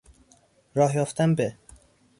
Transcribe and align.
راه 0.73 0.95
یافتن 0.95 1.35
به... 1.35 1.57